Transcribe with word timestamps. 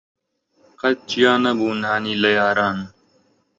قەت 0.79 0.97
جیا 1.09 1.33
نەبوو 1.43 1.71
نانی 1.83 2.15
لە 2.21 2.29
یاران 2.39 2.77